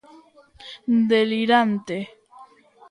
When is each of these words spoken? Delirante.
Delirante. 1.11 1.97